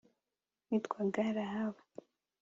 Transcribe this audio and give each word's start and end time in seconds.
witwaga 0.69 1.21
rahabu 1.37 1.81